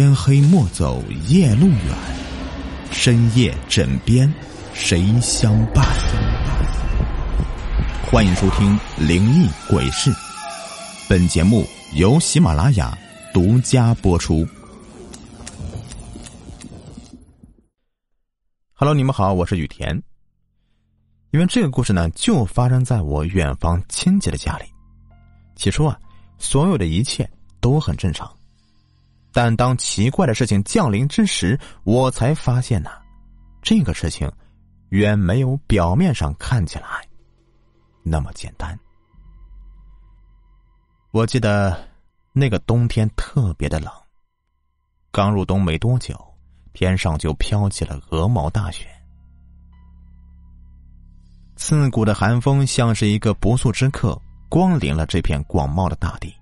[0.00, 1.94] 天黑莫走夜路远，
[2.90, 4.32] 深夜枕边
[4.72, 5.84] 谁相伴？
[8.10, 8.74] 欢迎收听
[9.06, 10.10] 《灵异鬼事》，
[11.06, 11.66] 本节目
[11.96, 12.96] 由喜马拉雅
[13.34, 14.48] 独家播出。
[18.72, 20.02] Hello，你们好，我是雨田。
[21.30, 24.64] 因为这个故事呢，就发生在我远方亲戚的家里。
[25.56, 25.94] 起初啊，
[26.38, 27.30] 所有的一切
[27.60, 28.26] 都很正常。
[29.32, 32.90] 但当奇怪的事情降临之时，我才发现呢，
[33.62, 34.30] 这个事情
[34.88, 37.06] 远没有表面上看起来
[38.02, 38.78] 那么简单。
[41.12, 41.76] 我记得
[42.32, 43.92] 那个冬天特别的冷，
[45.10, 46.16] 刚入冬没多久，
[46.72, 48.86] 天上就飘起了鹅毛大雪，
[51.56, 56.34] 刺骨的寒风像是一个不速之客，光临了这片广袤的大地。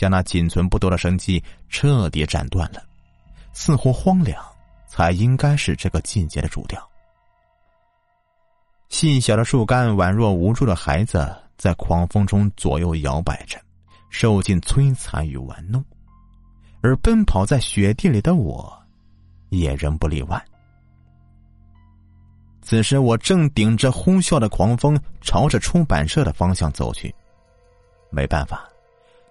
[0.00, 2.82] 将那仅存不多的生机彻底斩断了，
[3.52, 4.42] 似乎荒凉
[4.86, 6.82] 才应该是这个季节的主调。
[8.88, 13.60] 细小的树干宛若无助的孩子，在狂风中左右摇摆着，
[14.08, 15.84] 受尽摧残与玩弄。
[16.80, 18.74] 而奔跑在雪地里的我，
[19.50, 20.42] 也仍不例外。
[22.62, 27.14] 此时，我正顶着呼啸的狂风，朝着出版社的方向走去。
[28.10, 28.66] 没办法。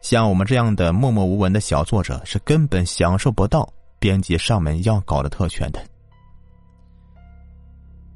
[0.01, 3.67] 像我们这样的默默无闻的小作者，是根本享受不到
[3.99, 5.85] 编辑上门要稿的特权的。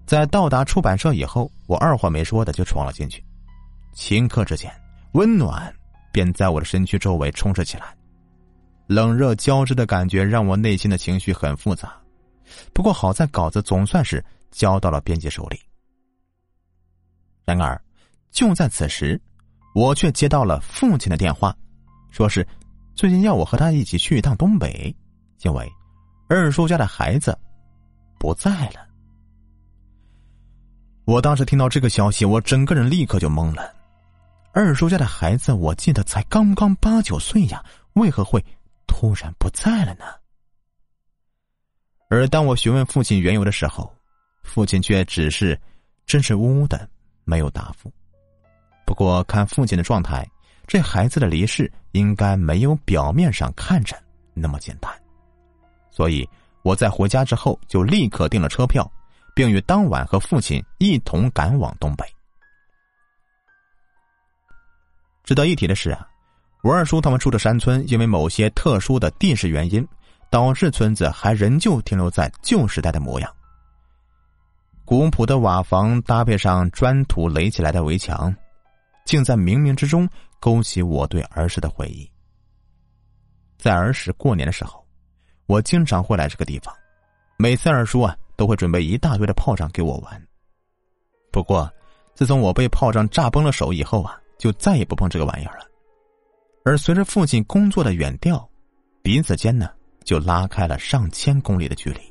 [0.06, 3.24] 在到达出版社以后，我二话没说的就闯了进去。
[3.94, 4.72] 顷刻之间，
[5.14, 5.74] 温暖
[6.12, 7.96] 便在我的身躯周围充斥起来，
[8.88, 11.94] 冷热交织的感觉让我内心的情绪很复杂。
[12.74, 15.60] 不过好在稿子总算是交到了编辑手里。
[17.46, 17.80] 然而，
[18.32, 19.20] 就在此时，
[19.76, 21.56] 我却接到了父亲的电话。
[22.14, 22.48] 说是
[22.94, 24.96] 最近要我和他一起去一趟东北，
[25.42, 25.68] 因为
[26.30, 27.36] 二叔家的孩子
[28.20, 28.88] 不在了。
[31.06, 33.74] 我当时听到这个消息，我整个人立刻就懵了。
[34.54, 38.40] 二叔家的孩子，我记得才刚刚八九岁呀，为何会
[38.86, 40.06] 突然不在了呢？
[42.10, 43.92] 而当我询问父亲缘由的时候，
[44.44, 45.60] 父亲却只是
[46.06, 46.88] 支支吾吾的，
[47.24, 47.92] 没有答复。
[48.86, 50.24] 不过看父亲的状态。
[50.66, 53.96] 这孩子的离世应该没有表面上看着
[54.34, 54.92] 那么简单，
[55.92, 56.28] 所以
[56.64, 58.90] 我在回家之后就立刻订了车票，
[59.36, 62.06] 并于当晚和父亲一同赶往东北。
[65.24, 66.08] 值得一提的是啊，
[66.64, 69.88] 我二叔他们住的山村因为某些特殊的地势原因，
[70.30, 73.32] 导致村子还仍旧停留在旧时代的模样。
[74.86, 78.36] 古朴的瓦房搭配上砖土垒起来的围墙，
[79.06, 80.10] 竟在冥冥之中。
[80.44, 82.06] 勾起我对儿时的回忆。
[83.58, 84.86] 在儿时过年的时候，
[85.46, 86.76] 我经常会来这个地方，
[87.38, 90.28] 每次二叔啊都会准备一大堆的炮仗给我玩。
[91.32, 91.74] 不过，
[92.14, 95.66] 自从我被炮仗炸崩了手以后啊，就再也不碰这个玩意儿了。
[96.66, 98.46] 而随着父亲工作的远调，
[99.02, 99.70] 彼此间呢
[100.04, 102.02] 就拉开了上千公里的距离，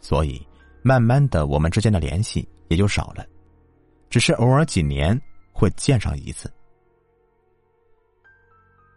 [0.00, 0.40] 所以
[0.80, 3.22] 慢慢的我们之间的联系也就少了，
[4.08, 5.20] 只是偶尔几年
[5.52, 6.50] 会见上一次。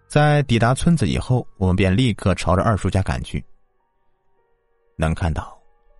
[0.07, 3.43] 在抵达村子以后，我们便立刻朝着二叔家赶去。
[4.95, 5.55] 能看到，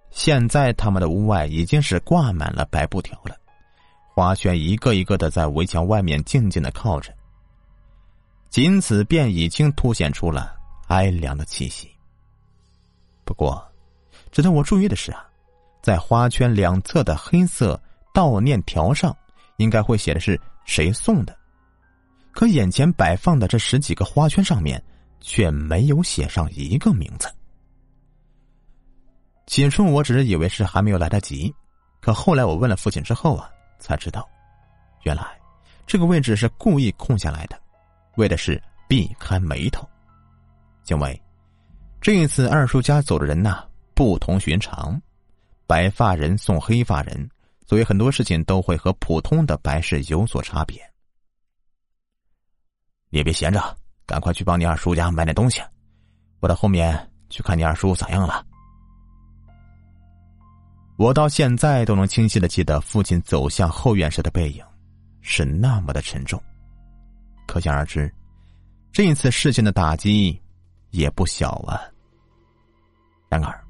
[0.10, 3.36] 现在他们的屋外已经是挂满了白布条了，
[4.16, 7.14] 花圈一个一个的在围墙外面静静的靠着，
[8.50, 10.56] 仅此便已经凸显出了
[10.88, 11.92] 哀凉的气息。
[13.26, 13.62] 不过，
[14.32, 15.28] 值得我注意的是啊，
[15.82, 17.80] 在花圈两侧的黑色
[18.14, 19.16] 悼念条上，
[19.58, 21.38] 应该会写的是谁送的。
[22.38, 24.80] 可眼前摆放的这十几个花圈上面，
[25.20, 27.28] 却没有写上一个名字。
[29.48, 31.52] 起初我只是以为是还没有来得及，
[32.00, 33.50] 可后来我问了父亲之后啊，
[33.80, 34.30] 才知道，
[35.02, 35.24] 原来
[35.88, 37.60] 这个位置是故意空下来的，
[38.18, 39.90] 为的是避开眉头。
[40.90, 41.20] 因为
[42.00, 45.02] 这一次二叔家走的人呐不同寻常，
[45.66, 47.28] 白发人送黑发人，
[47.66, 50.80] 所以很多事情都会和普通的白事有所差别。
[53.18, 53.76] 也别闲着，
[54.06, 55.60] 赶快去帮你二叔家买点东西。
[56.40, 56.96] 我到后面
[57.32, 58.46] 去看你二叔咋样了。
[60.98, 64.64] 我到现在都能清晰的记得父亲走向后院时的背影，
[65.22, 66.42] 是那么的沉重。
[67.48, 68.14] 可想而知，
[68.92, 70.40] 这一次事情的打击
[70.92, 71.82] 也不小啊。
[73.30, 73.66] 然而，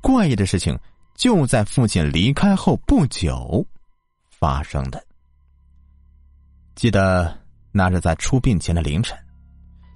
[0.00, 0.76] 怪异的事情
[1.14, 3.64] 就在父亲离开后不久
[4.28, 5.00] 发生的。
[6.74, 7.39] 记得。
[7.72, 9.16] 那是在出殡前的凌晨，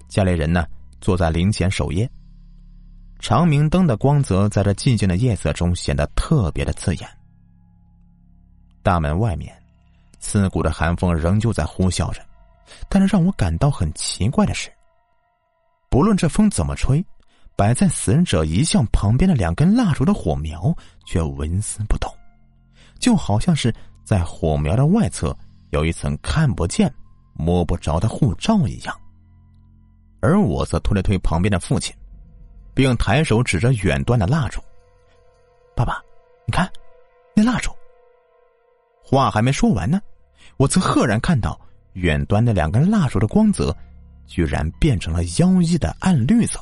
[0.07, 0.65] 家里人呢
[1.01, 2.09] 坐在灵前守夜。
[3.19, 7.09] 长明灯的光泽在这寂静的夜色中显得特别的刺眼。
[8.83, 9.55] 大门外面，
[10.19, 12.21] 刺骨的寒风仍旧在呼啸着，
[12.87, 14.69] 但是让我感到很奇怪的是，
[15.89, 17.03] 不论这风怎么吹，
[17.55, 20.75] 摆在死者遗像旁边的两根蜡烛的火苗
[21.05, 22.13] 却纹丝不动，
[22.99, 23.73] 就好像是
[24.03, 25.35] 在火苗的外侧
[25.71, 26.93] 有一层看不见、
[27.35, 28.95] 摸不着的护照一样。
[30.21, 31.93] 而我则推了推旁边的父亲，
[32.73, 34.59] 并抬手指着远端的蜡烛
[35.75, 36.01] ：“爸爸，
[36.47, 36.67] 你看，
[37.35, 37.71] 那蜡烛。”
[39.03, 40.01] 话还没说完呢，
[40.57, 41.59] 我则赫然看到
[41.93, 43.75] 远端那两根蜡烛的光泽，
[44.25, 46.59] 居然变成了妖异的暗绿色，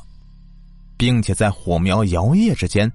[0.98, 2.92] 并且在火苗摇曳之间，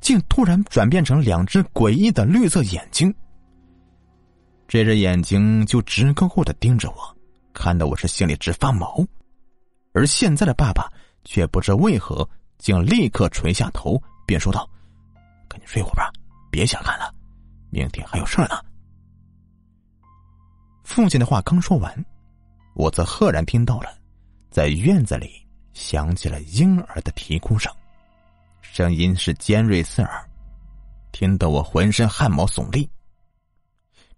[0.00, 3.12] 竟突然转变成两只诡异的绿色眼睛。
[4.68, 7.16] 这只眼睛就直勾勾的盯着我，
[7.52, 9.04] 看得我是心里直发毛。
[9.92, 10.92] 而现在的爸爸
[11.24, 12.28] 却不知为何，
[12.58, 14.68] 竟立刻垂下头，便说道
[15.48, 16.10] ：“赶紧睡会儿吧，
[16.50, 17.14] 别瞎看了，
[17.70, 18.60] 明天还有事呢。”
[20.82, 22.04] 父亲的话刚说完，
[22.74, 23.96] 我则赫然听到了，
[24.50, 27.72] 在院子里响起了婴儿的啼哭声，
[28.62, 30.28] 声音是尖锐刺耳，
[31.12, 32.88] 听得我浑身汗毛耸立。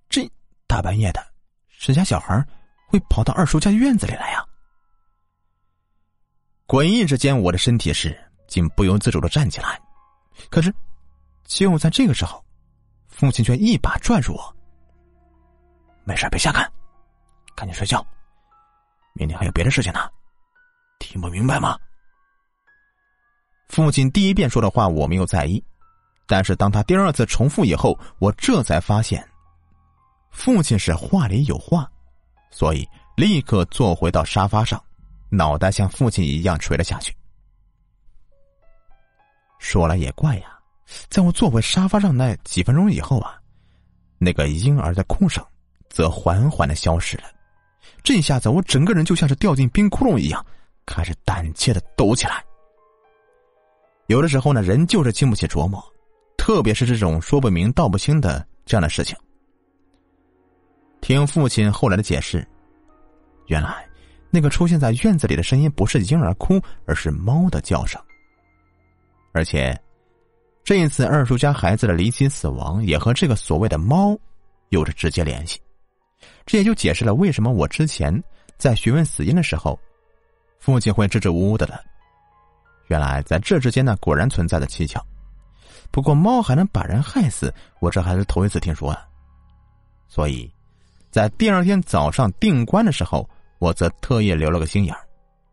[0.09, 0.29] 这
[0.69, 1.27] 大半夜的，
[1.67, 2.47] 谁家小孩
[2.87, 4.45] 会跑到二叔家院子里来呀？
[6.67, 8.17] 诡异之间，我的身体是
[8.47, 9.81] 竟不由自主的站起来，
[10.51, 10.73] 可是
[11.45, 12.45] 就在这个时候，
[13.09, 14.57] 父亲却一把拽住我。
[16.05, 16.71] 没事，别瞎看，
[17.57, 18.07] 赶紧睡觉。
[19.15, 20.01] 明天还有别的事情呢，
[20.99, 21.79] 听不明白吗？
[23.69, 25.65] 父亲第一遍说的话我没有在意，
[26.27, 29.27] 但是当他第二次重复以后，我这才发现，
[30.31, 31.91] 父亲是话里有话，
[32.51, 34.83] 所以立刻坐回到沙发上，
[35.29, 37.15] 脑袋像父亲一样垂了下去。
[39.59, 40.59] 说来也怪呀，
[41.09, 43.39] 在我坐回沙发上那几分钟以后啊，
[44.19, 45.45] 那个婴儿的哭声。
[45.91, 47.25] 则缓缓的消失了，
[48.05, 50.45] 这下子我整个人就像是掉进冰窟窿一样，
[50.85, 52.45] 开始胆怯的抖起来。
[54.07, 55.83] 有的时候呢，人就是经不起琢磨，
[56.37, 59.17] 特别是这种说不明道不清的这样的事情。
[61.01, 62.47] 听父亲后来的解释，
[63.47, 63.87] 原来
[64.31, 68.01] 那个出现在院子里的声音不是婴儿哭，而是猫的叫声。
[69.33, 69.79] 而且，
[70.65, 74.19] 这一次二叔家孩子的离奇死亡也和这个所谓的猫
[74.71, 75.61] 有着直接联系。
[76.45, 78.13] 这也就解释了为什么我之前
[78.57, 79.79] 在询问死因的时候，
[80.59, 81.81] 父亲会支支吾吾的了。
[82.89, 85.01] 原来在这之间呢，果然存在着蹊跷。
[85.91, 89.07] 不过猫还能把人害死，我这还是头一次听说啊。
[90.09, 90.51] 所以，
[91.11, 93.29] 在第二天早上定棺的时候，
[93.59, 94.95] 我则特意留了个心眼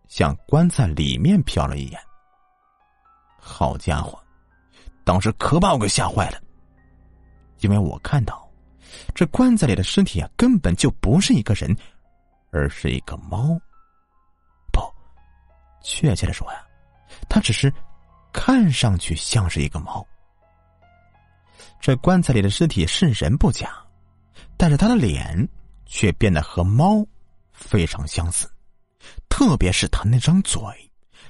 [0.07, 1.99] 向棺材里面瞟了一眼。
[3.39, 4.19] 好家伙，
[5.03, 6.39] 当时可把我给吓坏了，
[7.59, 8.43] 因为我看到。
[9.13, 11.75] 这棺材里的尸体啊，根本就不是一个人，
[12.51, 13.59] 而是一个猫。
[14.71, 14.81] 不，
[15.83, 16.65] 确切的说呀，
[17.27, 17.71] 它只是
[18.31, 20.05] 看上去像是一个猫。
[21.79, 23.69] 这棺材里的尸体是人不假，
[24.57, 25.47] 但是他的脸
[25.85, 27.05] 却变得和猫
[27.51, 28.49] 非常相似，
[29.29, 30.61] 特别是他那张嘴，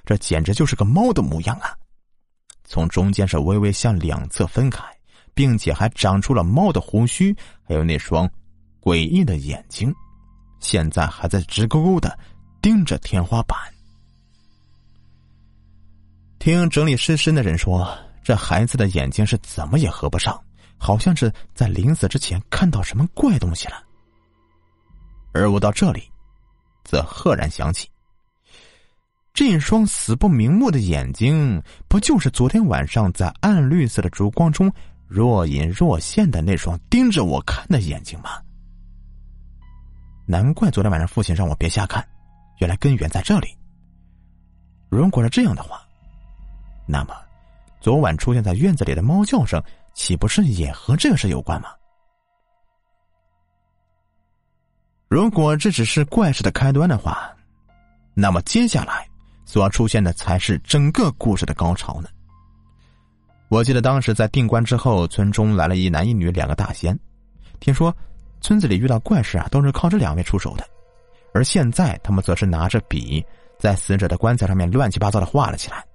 [0.05, 1.75] 这简直就是个猫的模样啊！
[2.63, 4.83] 从中间是微微向两侧分开。
[5.37, 8.25] 并且还长出了猫的胡须，还有那双
[8.81, 9.93] 诡异的眼睛，
[10.61, 12.17] 现在还在直勾勾的
[12.61, 13.59] 盯着天花板。
[16.39, 17.85] 听整理尸身的人说，
[18.23, 20.41] 这孩子的眼睛是怎么也合不上，
[20.77, 23.83] 好像是在临死之前看到什么怪东西了。
[25.33, 26.09] 而我到这里，
[26.83, 27.89] 则赫然想起，
[29.33, 34.71] 这双死不瞑目的眼睛，不就是昨天晚上在暗绿色的烛光中？
[35.07, 38.41] 若隐若现的那双盯着我看的眼睛吗？
[40.25, 42.03] 难怪昨天晚上父亲让我别瞎看，
[42.57, 43.47] 原来根源在这里。
[44.89, 45.79] 如果是这样的话，
[46.87, 47.15] 那么
[47.79, 49.61] 昨晚出现在院子里的猫叫声，
[49.95, 51.69] 岂不是也和这个事有关吗？
[55.07, 57.33] 如果这只是怪事的开端的话，
[58.13, 59.07] 那么接下来
[59.45, 62.09] 所出现的才是整个故事的高潮呢。
[63.47, 66.97] 我记得当时在定棺之后，村中来了一男一女两个大仙。
[67.61, 67.95] 听说
[68.41, 70.67] 村子里遇到怪事啊，都是靠这两位出手的。
[71.33, 73.25] 而现在他们则是拿着笔
[73.57, 75.85] 在死者的棺材上面乱七八糟的画了起来。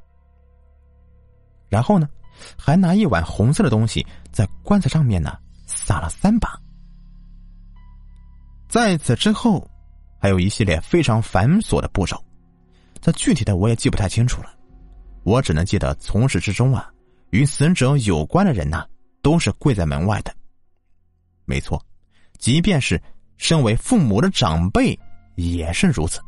[1.69, 2.09] 然后呢，
[2.57, 6.59] 还拿一碗红色的东西在棺材上面呢撒了三把。
[8.69, 9.69] 在此之后，
[10.19, 12.17] 还有一系列非常繁琐的步骤，
[13.01, 14.55] 这具体的我也记不太清楚了。
[15.25, 16.89] 我只能记得从始至终啊，
[17.31, 18.87] 与死者有关的人呐，
[19.23, 20.33] 都是跪在门外的。
[21.45, 21.85] 没错，
[22.39, 23.01] 即便是
[23.37, 24.99] 身为父母的长辈
[25.35, 26.21] 也是如此。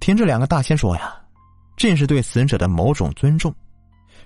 [0.00, 1.14] 听这两个大仙说呀，
[1.76, 3.54] 这是对死者的某种尊重。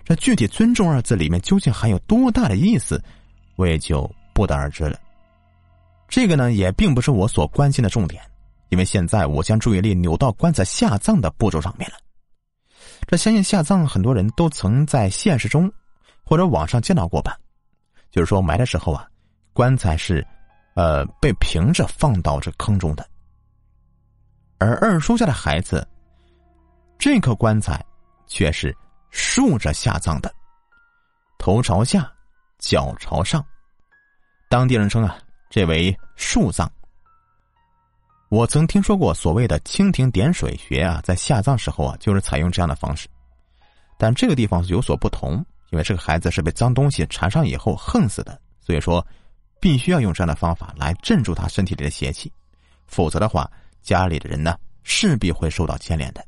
[0.04, 3.02] 这具体“尊重”二字里面究竟含有多大的意思，
[3.56, 4.98] 我也就不得而知了。
[6.08, 8.22] 这个呢，也并不是我所关心的重点，
[8.68, 11.96] 因为现在我将注意力扭到棺材下葬的步骤上面了。
[13.06, 15.72] 这相信下葬很多人都曾在现实中
[16.24, 17.38] 或者网上见到过吧？
[18.10, 19.08] 就是说埋的时候啊，
[19.52, 20.26] 棺材是
[20.74, 23.08] 呃被平着放到这坑中的，
[24.58, 25.86] 而二叔家的孩子，
[26.98, 27.82] 这颗棺材
[28.26, 28.76] 却是。
[29.12, 30.34] 竖着下葬的，
[31.38, 32.10] 头朝下，
[32.58, 33.44] 脚朝上。
[34.48, 35.16] 当地人称啊，
[35.50, 36.68] 这为竖葬。
[38.30, 43.06] 我曾听说过所谓的蜻蜓点水穴啊，在下葬时候啊，就是采用这样的方式。
[43.98, 49.06] 但这个地方有所不同，因为这个孩子是被脏东西缠上以后横死的，所以说
[49.60, 52.32] 必须要用这样的方法来镇住他身体里的邪气，
[52.86, 53.50] 否则的话，
[53.82, 56.24] 家里的人呢势必会受到牵连的。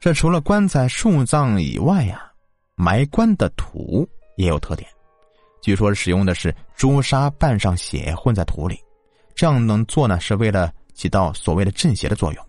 [0.00, 2.30] 这除了棺材树葬以外呀，
[2.76, 4.88] 埋棺的土也有特点。
[5.60, 8.78] 据说使用的是朱砂拌上血混在土里，
[9.34, 12.46] 这样能做呢，是为了起到所谓的镇邪的作用。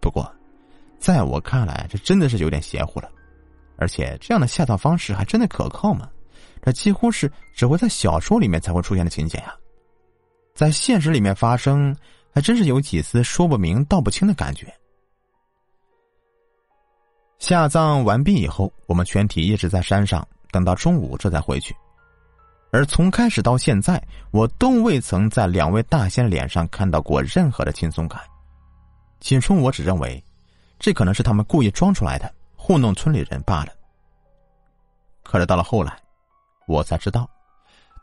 [0.00, 0.32] 不过，
[0.98, 3.10] 在我看来，这真的是有点邪乎了。
[3.76, 6.08] 而且，这样的下葬方式还真的可靠吗？
[6.62, 9.52] 这几乎是只会在小说里面才会出现的情节呀，
[10.54, 11.94] 在现实里面发生，
[12.32, 14.72] 还真是有几丝说不明道不清的感觉。
[17.40, 21.74] 下葬完毕以后，我们全体一直在山上等到中午，这才回去。
[22.70, 28.20] 而从开始到现在，我都未曾在两位大仙脸上看到过任何的轻松感。
[29.20, 30.22] 起初我只认为，
[30.78, 33.72] 这可能是他们故意装出来的，糊弄村里人罢了。
[35.24, 35.98] 可是到了后来，
[36.68, 37.28] 我才知道，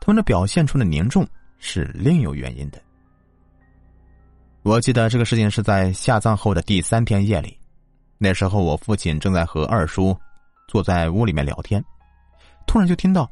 [0.00, 1.26] 他们的表现出的凝重
[1.58, 2.82] 是另有原因的。
[4.62, 7.57] 我记得这个事情是在下葬后的第三天夜里。
[8.18, 10.18] 那时候，我父亲正在和二叔
[10.66, 11.82] 坐在屋里面聊天，
[12.66, 13.30] 突然就听到，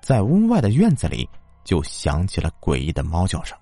[0.00, 1.28] 在屋外的院子里
[1.64, 3.58] 就响起了诡异的猫叫声。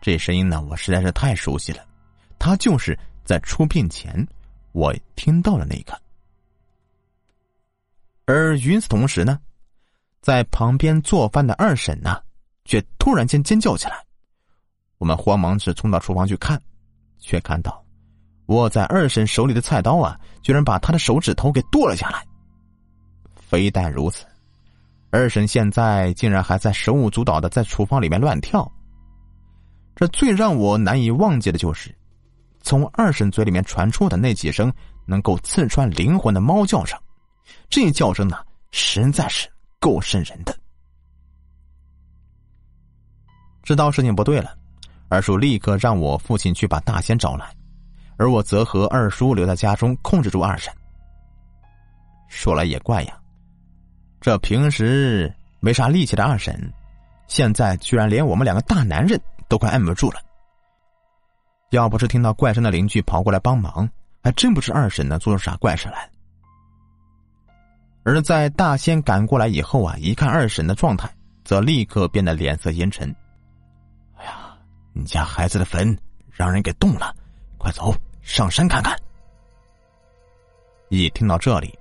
[0.00, 1.84] 这声音呢，我实在是太熟悉了，
[2.38, 4.26] 他就是在出殡前
[4.72, 5.98] 我听到的那个。
[8.24, 9.38] 而与此同时呢，
[10.22, 12.22] 在旁边做饭的二婶呢，
[12.64, 14.02] 却突然间尖叫起来。
[14.96, 16.58] 我们慌忙是冲到厨房去看，
[17.18, 17.83] 却看到。
[18.46, 22.24] 握在二婶手里的菜刀啊，居然把她的手指头给剁了下来。
[23.34, 24.26] 非但如此，
[25.10, 28.70] 二婶现在竟然还在手舞足蹈的在厨房里面乱跳。
[29.94, 31.94] 这最让我难以忘记的就是，
[32.62, 34.72] 从二婶嘴里面传出的那几声
[35.06, 36.98] 能够刺穿灵魂的猫叫声。
[37.70, 38.36] 这叫声呢，
[38.72, 39.48] 实在是
[39.78, 40.56] 够瘆人的。
[43.62, 44.54] 知道事情不对了，
[45.08, 47.54] 二叔立刻让我父亲去把大仙找来。
[48.16, 50.72] 而我则和二叔留在家中，控制住二婶。
[52.28, 53.18] 说来也怪呀，
[54.20, 56.72] 这平时没啥力气的二婶，
[57.26, 60.20] 现在居然连我们两个大男人都快按不住了。
[61.70, 63.88] 要不是听到怪声的邻居跑过来帮忙，
[64.22, 66.08] 还真不知二婶呢做出啥怪事来。
[68.04, 71.10] 而在大仙赶过来以后啊，一看二婶的状态，
[71.44, 73.08] 则立刻变得脸色阴沉。
[74.16, 74.56] 哎呀，
[74.92, 75.96] 你家孩子的坟
[76.30, 77.14] 让人给动了。
[77.64, 78.94] 快走上山看看！
[80.90, 81.74] 一听到这里，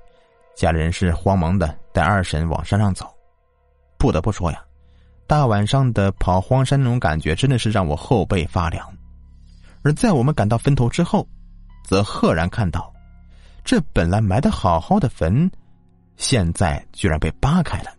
[0.55, 3.13] 家里人是慌忙的带二婶往山上走。
[3.97, 4.63] 不得不说呀，
[5.27, 8.89] 大晚上的跑荒山那种感觉真的是让我后背发凉。
[9.81, 11.27] 而在我们赶到坟头之后，
[11.83, 12.93] 则赫然看到，
[13.65, 15.51] 这本来埋的好好的坟，
[16.15, 17.91] 现在居然被扒开了，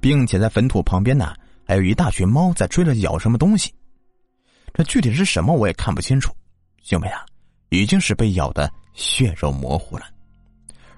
[0.00, 1.36] 并且在坟土旁边呢，
[1.68, 3.72] 还有一大群猫在追着咬什么东西。
[4.74, 6.34] 这具体是什么，我也看不清楚。
[6.90, 7.24] 因为啊，
[7.70, 10.06] 已经是被咬的血肉模糊了，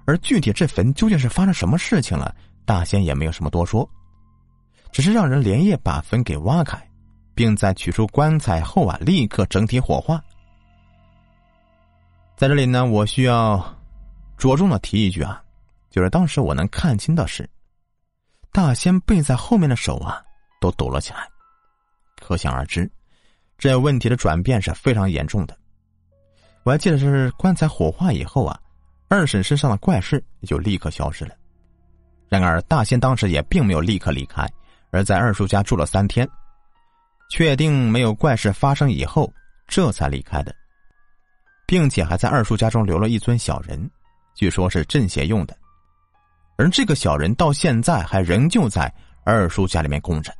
[0.04, 3.88] 而具体这坟究竟是发生什么事情了，大仙也没有什么多说，
[4.92, 6.80] 只是让人连夜把坟给挖开，
[7.34, 10.22] 并在取出棺材后啊，立刻整体火化。
[12.36, 13.62] 在这里呢，我需要
[14.38, 15.42] 着重的提一句啊，
[15.90, 17.48] 就是当时我能看清的是，
[18.52, 20.22] 大仙背在后面的手啊
[20.60, 21.28] 都抖了起来，
[22.18, 22.90] 可想而知，
[23.58, 25.59] 这问题的转变是非常严重的。
[26.62, 28.58] 我还记得是棺材火化以后啊，
[29.08, 31.34] 二婶身上的怪事也就立刻消失了。
[32.28, 34.46] 然而大仙当时也并没有立刻离开，
[34.90, 36.28] 而在二叔家住了三天，
[37.30, 39.32] 确定没有怪事发生以后，
[39.66, 40.54] 这才离开的。
[41.66, 43.90] 并且还在二叔家中留了一尊小人，
[44.34, 45.56] 据说是镇邪用的。
[46.56, 48.92] 而这个小人到现在还仍旧在
[49.24, 50.32] 二叔家里面供着。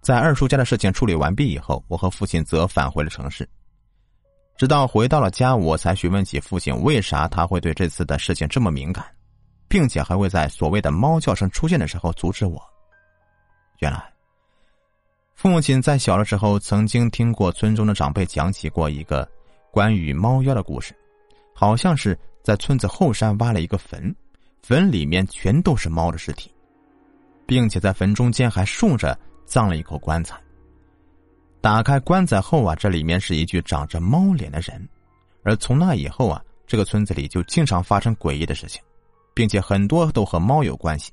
[0.00, 3.46] 在二叔家的事情处理完毕以后，我和父亲则返回了城市。
[4.60, 9.02] 直到回到了家，我才询问起父亲为啥他会对这次的事情这么敏感，
[9.68, 12.60] 并且还会在所谓的猫叫声出现的时候阻止我。
[13.78, 14.12] 原来，
[15.34, 19.26] 父亲在小的时候曾经听过村中的长辈讲起过一个
[19.70, 20.94] 关于猫妖的故事，
[21.54, 22.14] 好像是
[22.44, 24.14] 在村子后山挖了一个坟，
[24.62, 26.54] 坟里面全都是猫的尸体，
[27.46, 29.18] 并且在坟中间还竖着。
[29.46, 30.40] 葬了一口棺材。
[31.60, 34.88] 打开棺材后啊，这里面是一具长着猫脸的人，
[35.42, 38.82] 而从那以后啊，这个村子里就经常发生诡异的事情，
[39.34, 41.12] 并且很多都和猫有关系。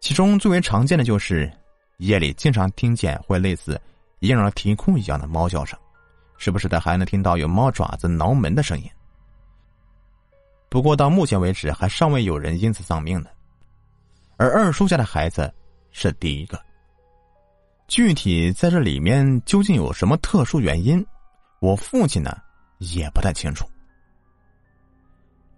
[0.00, 1.50] 其中最为常见的就是
[1.98, 3.80] 夜里经常听见会类似
[4.20, 5.78] 婴儿啼哭一样的猫叫声，
[6.38, 8.88] 时不时的还能听到有猫爪子挠门的声音。
[10.70, 13.28] 不过到目前为止，还尚未有人因此丧命呢。
[14.38, 15.52] 而二叔家的孩子
[15.92, 16.65] 是第一个。
[17.88, 21.04] 具体在这里面究竟有什么特殊原因，
[21.60, 22.36] 我父亲呢
[22.78, 23.64] 也不太清楚。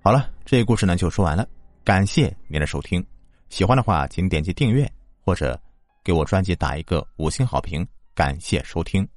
[0.03, 1.49] 好了，这个故事呢就说完了，
[1.85, 3.05] 感谢您的收听。
[3.49, 4.91] 喜欢的话，请点击订阅
[5.25, 5.59] 或者
[6.05, 9.09] 给我专辑打一个五星好评，感谢收听。